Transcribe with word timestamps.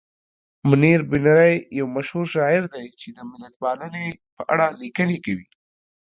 منیر 0.69 1.01
بونیری 1.09 1.55
یو 1.77 1.85
مشهور 1.95 2.25
شاعر 2.35 2.63
دی 2.73 2.85
چې 2.99 3.09
د 3.17 3.19
ملتپالنې 3.31 4.07
په 4.35 4.43
اړه 4.53 4.67
لیکنې 4.81 5.17
کوي. 5.25 5.47